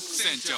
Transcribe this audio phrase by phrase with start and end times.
[0.00, 0.54] ク船長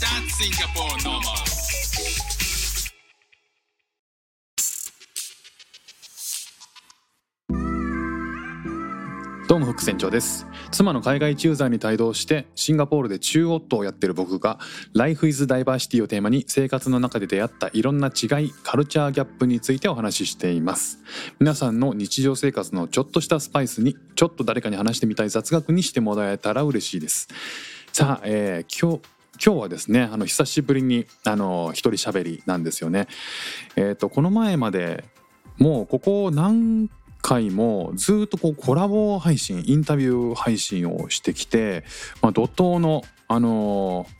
[0.00, 1.47] That's Singapore normal
[9.66, 10.46] 副船長です。
[10.70, 14.58] 妻の海外駐在に帯同してシンガポールで中夫をやってる僕が
[14.94, 20.98] Life is Diversity をテーマに生活の中で出会ったいろんな違いカルチャーギャップについてお話ししています。
[21.40, 27.28] 皆さんの日常生活のちょっとしたスパイスにちょっと誰かに話してみたい雑学にしてもらえたら嬉しいです。
[27.92, 29.02] さあ、えー今日
[29.44, 33.06] 今日はですねあの久しぶりにあの一人喋りなんですよね。
[33.76, 35.04] えっ、とこの前まで
[35.58, 36.88] もうここ何
[37.22, 41.84] 回もずっとこうコラボ配信インタビュー配信をしてきて、
[42.22, 44.18] まあ、怒涛のあのー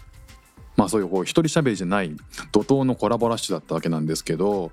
[0.79, 2.16] まあそういうこう一人喋りじゃない
[2.52, 4.71] 怒涛のコラボラッシュだったわけなんですけど、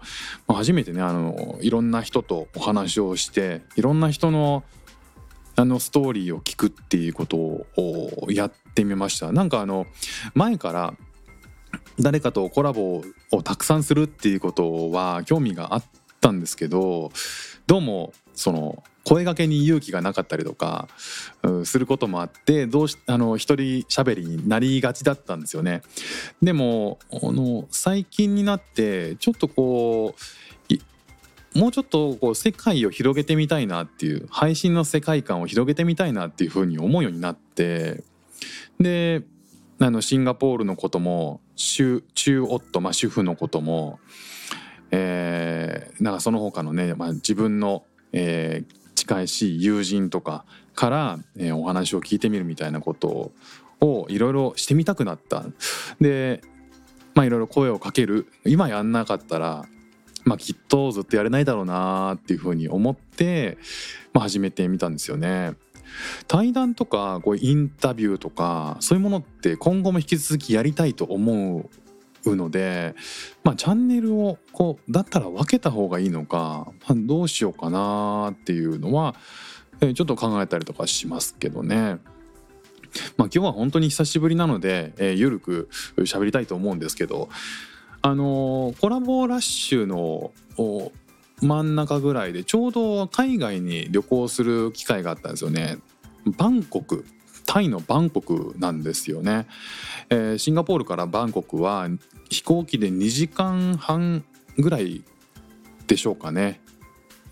[0.48, 4.64] まあ、初めてねあのいろんな人とお話をしていろんな人の
[5.56, 9.32] あのストーリーを聞くっていうことをやってみました。
[9.32, 9.88] なんかあの
[10.36, 10.94] 前から
[12.00, 13.02] 誰かとコラボ
[13.32, 15.84] をたくさんするっていうことは興味があっ
[16.22, 17.12] たんですけど
[17.68, 20.88] どうもその声掛けに勇気がなかったりとか
[21.44, 25.82] うんすることもあってどうしあの一人喋りになりがちだったんですよね。
[26.42, 30.16] でもあの最近になってちょっとこ
[31.54, 38.04] うもうちょっとこう世界を広げてみたいなっていう配信の世界観を広げてみたいなっていうふうに思うようになって
[38.80, 39.24] で
[39.80, 44.00] あのシンガポールのことも中中夫、まあ、主婦のことも
[44.96, 53.34] えーなんかその他のね、まあ、自分の、えー近いし友人とかから、えーお話を聞いてみるみたいなこと
[53.82, 55.44] をいろいろしてみたくなった。
[56.00, 56.42] で
[57.14, 59.66] まいろいろ声をかける今やんなかったら、
[60.26, 63.58] まあ、きっとずっとやれないだろうなっていうふうに思って、
[64.14, 65.54] まあ、始めてみたんですよね。
[66.28, 71.70] 対談とかこうインタビューとかそういうものって今後も引き続きやりたいと思う
[72.34, 72.96] ので、
[73.44, 79.16] まあ、チャンネルをこうだったら分けた方がいいのか、まあどうしようかなっていうのは、
[79.82, 82.00] えちょっと考えたりとかしますけどね。
[83.18, 87.30] まあ、今日は本当に久しぶりなので、えーゆるく喋りたいと思うんですけど
[88.02, 90.32] あのーコラボラッシュの
[91.42, 95.78] 真ん中ぐらいでちょうど海外に旅行する機会があったんですよね。
[96.38, 97.06] バンコク
[97.46, 99.48] タイのバンコクなんですよね、
[100.10, 101.88] えーシンガポールからバンコクは
[102.30, 104.24] 飛行機で2時間半
[104.58, 105.04] ぐらい
[105.88, 106.62] でしょうかね、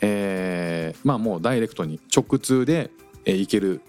[0.02, 2.92] えーまあもうダイレクトに直通で、
[3.26, 3.82] 行ける。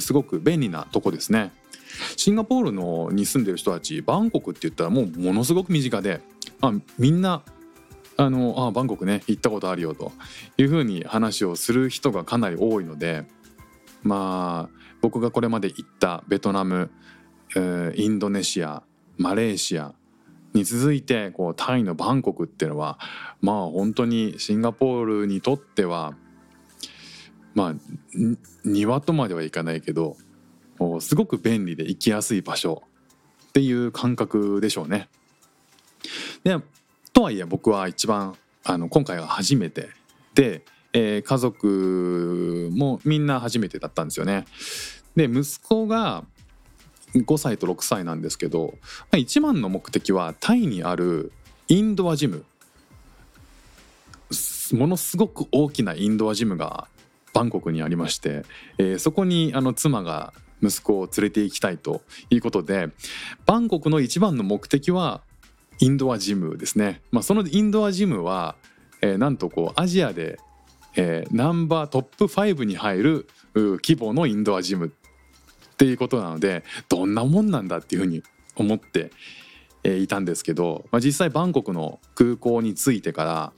[0.00, 1.50] すごく便利なとこですね。
[2.16, 6.20] シンガポールのに住んでる人たちバンコクって言ったらもうものすごく身近で
[6.60, 7.42] あみんな
[8.16, 10.12] あのあバンコクね行ったことあるよと
[10.58, 13.24] いうふうに話をする人がかなり多いので
[14.02, 16.90] まあ僕がこれまで行ったベトナム、
[17.94, 18.82] インドネシア
[19.16, 19.94] マレーシア
[20.54, 22.98] に続いてこうタイのバンコクっていうのは
[23.40, 26.14] まあ本当にシンガポールにとっては
[27.54, 27.74] まあ
[28.64, 30.16] 庭とまではいかないけど
[31.00, 32.82] すごく便利で行きやすい場所
[33.48, 35.08] っていう感覚でしょうね。
[36.44, 36.56] で
[37.12, 39.88] とはいえ僕は一番あの今回が初めて
[40.34, 40.62] で、
[40.98, 44.46] えー家族もみんな初めてだったんですよね。
[45.14, 46.24] で息子が
[47.14, 51.32] 5歳と6歳なんですけどまあ一番の目的はタイにある
[51.68, 52.44] インドアジム
[54.72, 56.88] ものすごく大きなインドアジムが
[57.32, 58.44] バンコクにありまして、
[58.78, 62.88] えーそこにあの妻が息子を連れて行きたいということで
[63.46, 65.20] バンコクの一番の目的は
[65.78, 68.56] インドアジムですね、まあ、そのインドアジムは、
[69.00, 70.40] えーなんとこうアジアで、
[70.96, 78.22] えーナンバートップ5に入る規模のインドアジムっていうことなのでどんなもんなんだっていうふうに
[78.56, 79.10] 思って、
[79.84, 83.52] えーいたんですけど、まあ、実際バンコクの空港に着いてから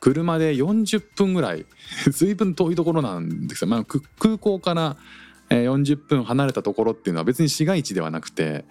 [0.00, 1.66] 車で40分ぐらい
[2.10, 4.96] 随分遠いところなんですよ、まあ、空港から
[5.50, 8.64] 40分離れたところっていうのは別に市街地ではなくて、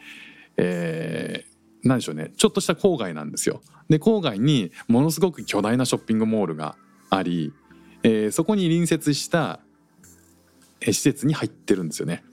[0.57, 1.51] えー
[1.83, 3.61] なんでしょうねちょっとした郊外なんですよ。
[3.89, 6.75] で郊外にものすごく巨大なショッピングモールが
[7.09, 7.53] あり、
[8.03, 9.59] えーそこに隣接した
[10.81, 12.23] 施設に入ってるんですよね。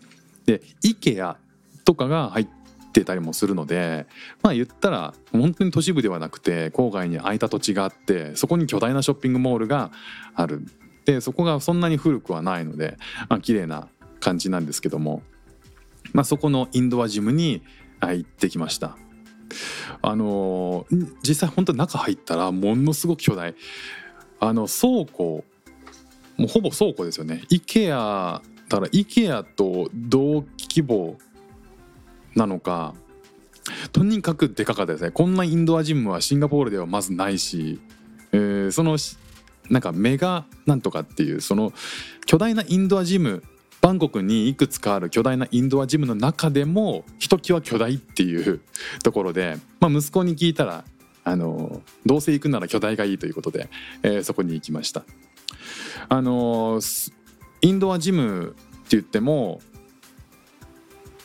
[0.46, 1.36] で IKEA
[1.84, 2.48] とかが入っ
[2.92, 4.06] てたりもするので
[4.42, 9.90] まあ言ったら本当に都市部ではなくて郊外に空いた土地があってそこに巨大なショッピングモールが
[10.34, 10.64] ある。
[11.04, 12.98] でそこがそんなに古くはないので、
[13.30, 13.88] まあ綺麗な
[14.20, 15.22] 感じなんですけども、
[16.12, 17.62] まあ、そこのインドアジムに
[18.00, 18.98] 行ってきました。
[20.02, 20.86] あの
[21.22, 23.54] 実際本当中入ったらものすごく巨大
[24.38, 25.44] あの倉庫
[26.38, 28.42] もうほぼ倉庫ですよね IKEA だ
[28.78, 31.18] から IKEA と同規模
[32.34, 32.94] なのか
[33.92, 37.80] とにかくでかかったですねこんなインドアジムはシンガポールではまずないし、
[38.32, 38.96] えーその
[39.70, 41.74] なんかメガなんとかっていうその
[42.24, 43.42] 巨大なインドアジム
[43.82, 48.60] バンコクにいくつかある巨大なインドアジムの中でもひときわ巨大っていう
[49.04, 50.84] ところで、まあ、息子に聞いたら
[51.24, 53.68] あのどうせ行くなら巨大がいいということで、
[54.02, 55.04] えーそこに行きました。
[56.08, 56.80] あの
[57.60, 59.60] インドアジムって言っても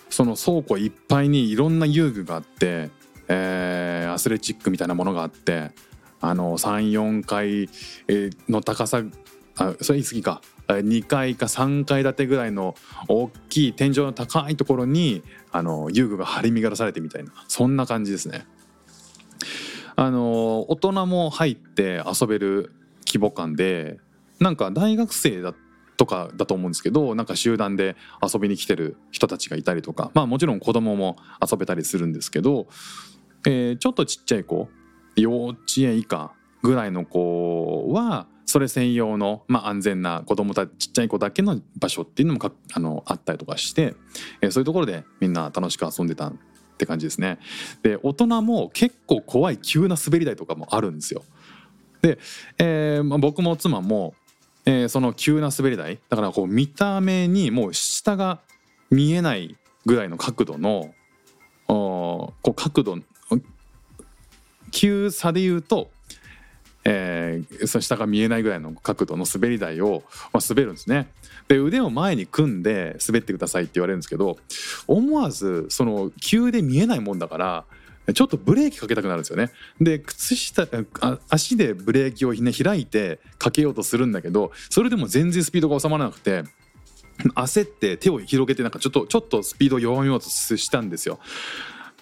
[0.09, 2.91] その倉庫いっぱいにいろんな遊具があって、
[3.27, 5.71] えーアスレチックみたいなものがあって
[6.21, 7.69] あの34階
[8.47, 9.01] の高さ
[9.57, 12.75] あそれ言い過ぎか2階か3階建てぐらいの
[13.07, 18.45] 大きい天井の高いところにあの遊具が張り巡らされてみたいなそんな感じですね。
[19.95, 22.71] あの大人も入って遊べる
[23.05, 23.99] 規模感で
[24.39, 25.53] なんか大学生だ
[25.97, 32.67] とかだと思うんですけどなんか集団で遊びに来てる人たちがいたりとかまあもちろん子供も遊べたりするんですけど、
[33.45, 34.69] えーちょっとちっちゃい子
[35.15, 43.95] 幼稚園以下ぐらいの子はそれ専用の、まあ、安全な子供たちちっちゃい子だけの場所っていうのもあのあったりとかして、
[44.41, 46.33] えーそういうところでみんな楽しく遊んでたっ
[46.77, 47.39] て感じですね。
[47.83, 51.23] で大人も結構怖い急な滑り台とかもあるんですよ。
[52.01, 52.19] で、
[52.57, 54.13] えーまあ、僕も妻も、
[54.65, 58.39] えーその急な滑り台だからこう見た目にもう下が
[58.89, 60.93] 見えないぐらいの角度の
[61.67, 62.97] こう角度
[64.71, 65.91] 急さで言うと、
[66.83, 71.07] えーその下が見えないぐらいの角度の滑り台を、まあ、滑るんですね。
[71.47, 74.37] で腕を前に組んで滑ってくださいって言われるんですけど
[74.87, 77.65] 思わずその急で見えないもんだから
[78.11, 79.51] ちょっとブレーキかけたくなるんですよね。
[79.79, 80.67] で靴下
[80.99, 86.43] あ足でブレーキをひね開いてかけようとするんだけどそれでも全然スピードが収まらなくて
[87.35, 91.19] 焦って手を広げてなんかちょっとちょっとスピードを弱めようとしたんですよ。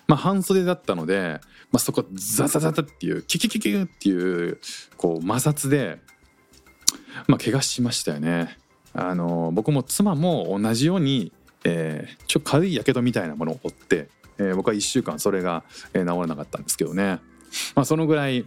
[0.07, 1.39] まあ、半袖だったので、
[1.71, 4.59] まあ、そこザザザザっていうキキキキュっていう
[4.97, 5.99] こう摩擦で、
[7.27, 8.57] まあ、怪我しましたよね。
[8.93, 11.31] あの僕も妻も同じように、
[11.63, 14.09] えーちょっと軽いやけどみたいなものを負って、
[14.41, 17.19] えー僕は1週間それが、えー治らなかったんですけどね、
[17.75, 18.45] まあ、そのぐらい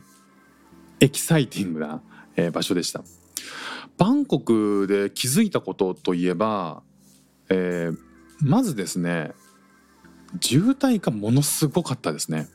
[1.00, 2.02] エキサイティングな、
[2.36, 3.02] えー場所でした。
[3.96, 6.82] バンコクで気づいたことといえば、
[7.48, 7.96] えー
[8.40, 9.32] まずですね
[10.40, 12.48] 渋滞がものすごかったですね。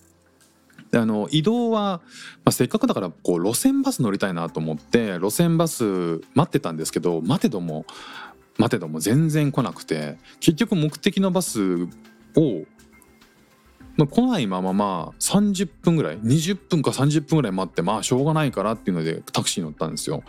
[0.91, 2.01] であの移動は、
[2.43, 7.85] まあ、せっかくだからこう路線バス乗りたいなと思って路線バス待ってたんですけど待てども
[8.57, 11.83] 待てども全然来なくて結局目的のバス
[12.35, 12.65] を、
[13.99, 20.23] まあ、来ないまままあ30分ぐらい20分か30分ぐらい待ってまあしょうがないからっていうのでタクシー乗ったんですよ。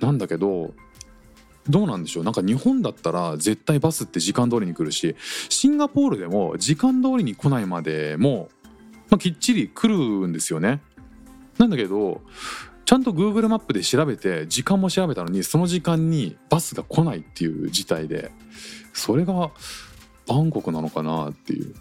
[0.00, 0.74] なんだけど
[1.66, 2.24] どうなんでしょう？
[2.24, 5.16] なんか日本だったら絶対バスって時間通りに来るし
[5.48, 8.50] シンガポールでも時間通りに来ないまでも、
[9.08, 10.82] まあ、きっちり来るんですよね。
[11.56, 12.20] なんだけど
[12.84, 18.30] ちゃんと Google マップで調べて時間も調べたのにその時間にバスが来ないっていう事態で
[18.92, 19.50] それが
[20.26, 21.74] バンコクなのかなっていう、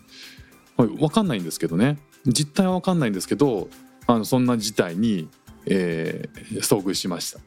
[0.85, 3.67] まあ、分かんないんですけどね実態は分かんないんですけど
[4.07, 5.29] あのそんな事態に、
[5.65, 7.39] えー遭遇しました。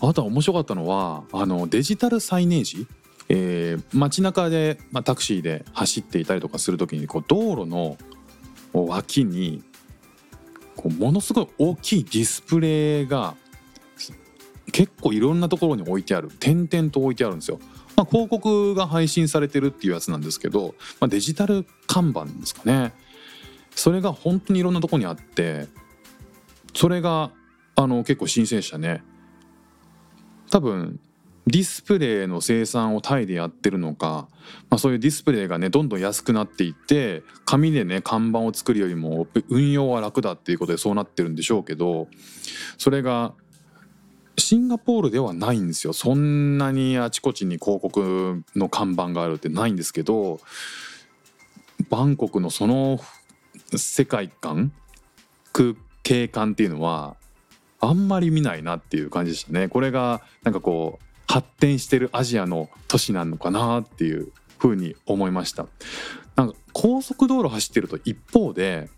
[0.00, 2.86] あとは面白かったのはあのデジタルサイネージ、
[3.28, 7.96] えー街中で、まあ、タクシーで走っていたりとかする時にこう道路の
[8.72, 9.62] 脇に
[10.76, 13.34] こうものすごい大きいディスプレイが
[14.72, 17.58] 結構いろんなところに置いてある点々と置いてあるんですよ。
[17.98, 22.94] まあ、広告が配信されてるっていうやつなんですけど、まあ、デジタル看板ですかね
[23.72, 25.66] それが本当にいろんなとこにあって
[26.74, 27.32] それが
[27.74, 29.02] あの結構新鮮でしたね。
[30.50, 31.00] 多分
[31.46, 34.28] ディスプレイの生産をタイでやってるのか、
[34.68, 42.08] まあ、そういうディスプレイがねどんどん安くなっていって紙でね看板を作るよりも運用は楽だっていうことでそうなってるんでしょうけど
[42.76, 43.34] それが
[44.38, 50.40] シンガポールではないんですよそんなにあちこちに広告の看板があるってないんですけど
[51.88, 53.00] バンコクのその
[53.76, 54.72] 世界観
[55.52, 57.16] 空景観っていうのは
[57.80, 59.68] あんまり見ないなっていう感じでしたね。
[59.68, 65.66] これがなんかこう発展してるアジアの都市なのかなっていうふうに思いました。
[66.34, 68.88] なんか高速道路走ってると一方で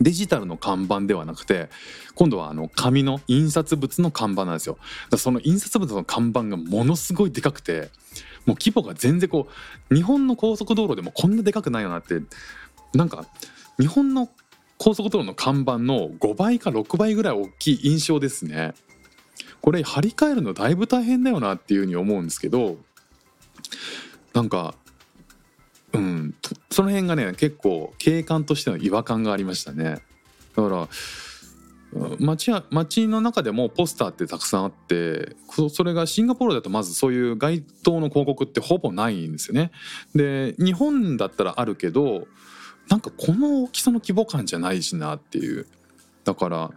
[0.00, 1.68] デジタルの看板ではなくて
[2.14, 4.78] 今度はあの紙の印刷物の看板なんですよ。
[5.16, 7.90] その印刷物の看板がものすごいでかくて
[8.46, 9.48] もう規模が全然こ
[9.90, 12.20] う日本の高速道路でもこんなでかくないよなって
[12.94, 13.26] なんか
[13.78, 14.28] 日本の
[14.78, 18.74] 高速道路の看板の5倍か6倍ぐらい大きい印象ですね。
[19.60, 22.78] これ張り替えるのだいぶ大変だよなっていうふうに思うんですけど
[24.32, 24.74] なんか
[25.92, 26.34] うん。
[26.70, 29.98] その辺がね結構景観としての違和感がありましたね。
[30.56, 30.88] だから
[32.20, 35.34] 街や街の中でもポスターってたくさんあって
[35.70, 39.72] それがシンガポールだとまずそういう街頭の広告ってほぼないんですよね。
[40.14, 42.28] で日本だったらあるけど
[42.88, 45.66] なんかこの大きさの規模感じゃないしなっていう。
[46.24, 46.70] だから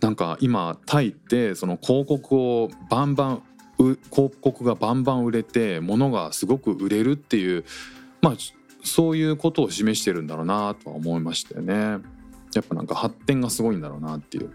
[0.00, 3.42] なんか今タイってその広告をバンバン
[3.78, 7.64] 広告がバンバン売れて物がすごく売れるっていう
[8.26, 8.36] まあ
[8.82, 11.74] そういうことを示してるんだろうなとは思いましたよね。
[12.54, 14.50] やっぱなんか発展がすごいんだろうなっていう。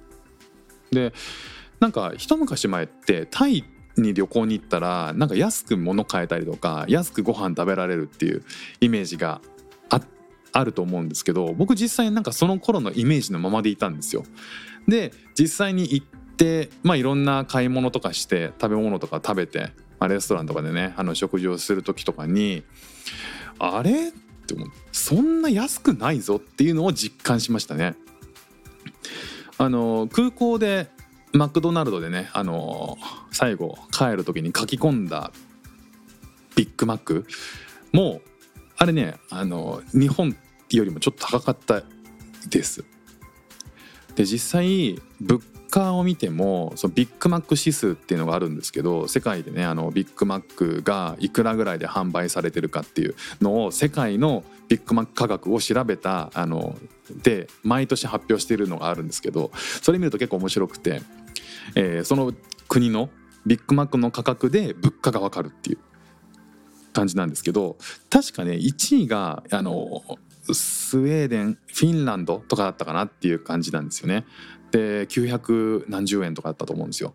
[0.92, 1.14] で
[1.80, 3.64] なんか一昔前ってタイ
[3.96, 8.44] に旅行に行ったらなんか安く物買えたりとか安くご飯食べられるっていう
[8.82, 9.42] イメージが
[10.54, 14.26] あると思うんですけど僕実際なんかその頃のイメージのままでいたんですよ。
[14.86, 22.64] で実際に行ってまあいろんな買い物とかして食べ物とか食べて、まあ、レストランとかでねあの食事をする時とかに
[23.64, 24.10] あれ？
[24.10, 24.12] っ
[24.48, 27.96] て思うそんな安くないぞっていうのを実感しましたね。
[29.58, 30.90] あの空港で
[31.34, 32.98] マクドナルドでねあの
[33.32, 35.32] 最後帰る時に駆け込んだ
[36.56, 37.28] ビッグマック
[37.94, 38.22] も
[38.78, 40.36] あれねあの日本
[40.72, 41.84] よりもちょっと高かった
[42.50, 42.84] です。
[44.16, 45.42] で実際物
[45.72, 56.78] 価を見てもそのビッグマック指数っていうのがあるんですけど世界でねあのビッグマックがいくらぐらいで販売されてるかっていうのを世界のビッグマック価格を調べたあの
[57.24, 59.52] で毎年発表しているのがあるんですけど
[59.82, 61.02] それ見ると結構面白くて、
[61.76, 62.34] えー、その
[62.68, 63.10] 国の
[63.46, 65.78] ビッグマックの価格で物価が分かるっていう
[66.94, 67.78] 感じなんですけど
[68.10, 70.04] 確かね1位があの
[70.54, 74.26] スウェーデンフィンランドとかだったかなっていう感じなんですよね。
[74.72, 77.14] で900何十円とかだったと思うんですよ。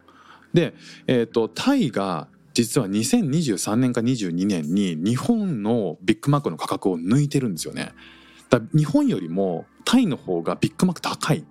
[0.52, 0.74] で、
[1.06, 7.92] えーと、タイが実は2023年か22年に日本のビッグマックの価格を抜いてるんですよね。
[8.48, 11.44] だ日本よりもタイの方がビッグマック高い。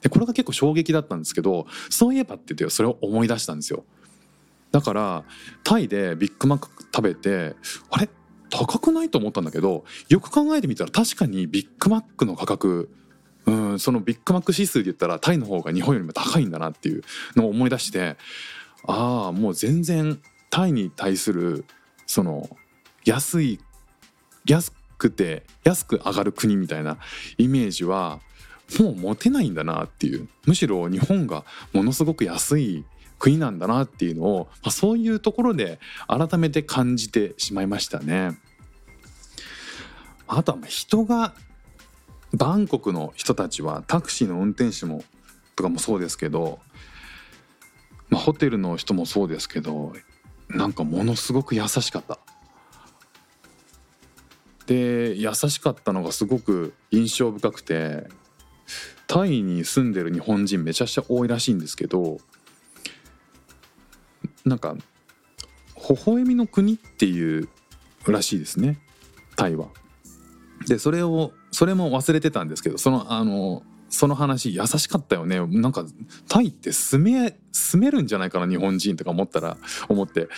[0.00, 3.84] でこれが結構衝撃だったんですけどそういえばって言ってそれを思い出したんですよ。
[4.72, 5.24] だから
[5.62, 7.54] タイでビッグマック食べて
[7.90, 8.08] あれ？
[8.50, 9.10] 高くない？
[9.10, 12.90] と思ったんだけどよく考えてみたら確かにビッグマックの価格
[13.46, 17.02] うんそのビッグマック指数で言ったらタイの方が日本よりも高いんだなっていう
[17.36, 18.16] のを思い出して
[18.86, 20.20] ああもう全然
[20.50, 21.64] タイに対する
[22.06, 22.48] その
[23.04, 23.60] 安い
[24.46, 26.98] 安くて安く上がる国みたいな
[27.38, 28.20] イメージは
[28.78, 32.84] もう持てないんだなっていうむしろ日本がものすごく安い
[33.18, 38.38] 国なんだなっていうのを、まあ、そういうところで改めて感じてしまいましたね。
[40.26, 41.34] あとは人が
[42.32, 45.02] バンコクの人たちはタクシーの運転手も
[45.56, 46.60] とかもそうですけど、
[48.08, 49.92] まあ、ホテルの人もそうですけど
[50.48, 52.18] なんかものすごく優しかった。
[54.66, 58.06] で優しかったのがすごく印象深くて
[59.08, 62.18] タイに住んでる日本人めちゃくちゃ多いらしいんですけど
[64.44, 64.76] なんか
[65.74, 67.48] 微笑みの国っていう
[68.06, 68.78] らしいですね
[69.36, 69.68] タイは。
[70.70, 75.84] でそれをそれも忘れてたんですけどそのあのその話優しかったよねなんか
[76.28, 79.56] タイって住め住めるんじゃないかな日本人とか思ったら
[79.88, 80.28] 思って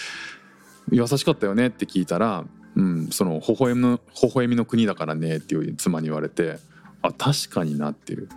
[0.90, 2.46] 優しかったよねって聞いたら、
[2.76, 6.56] うん、その微笑みの微笑みの国だからねっていう妻に言われて
[7.02, 8.30] あ確かになってる。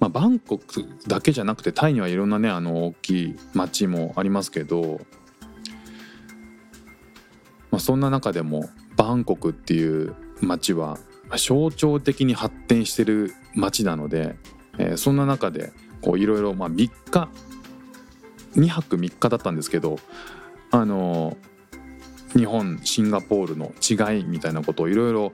[0.00, 5.00] まあ、バンコクだけじゃなくてタイにはいろんなねあの大きい町もありますけど、
[7.70, 10.98] まあ、そんな中でもバンコクっていう町は
[11.36, 14.36] 象徴的に発展してる町なので、
[14.78, 15.72] えー、そんな中で
[16.02, 16.68] いろいろ3
[17.10, 17.28] 日
[18.56, 19.98] 2泊3日だったんですけど
[20.70, 21.36] あの
[22.36, 25.32] 日本シンガポールの違いみたいなことをいろいろ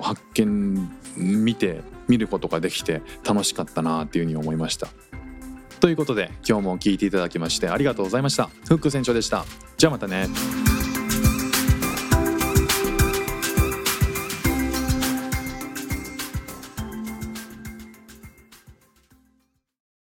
[0.00, 4.88] 発見見て見ることができて楽しかったなっていうふうに思いました。
[5.80, 8.50] ということで今日も聴いていただきましてありがとうございました。
[8.66, 9.44] フック船長でした。
[9.76, 10.71] じゃあまたね。